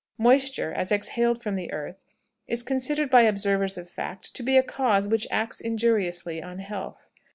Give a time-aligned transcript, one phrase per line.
[0.17, 2.01] Moisture, as exhaled from the earth,
[2.47, 7.11] is considered by observers of fact to be a cause which acts injuriously on health.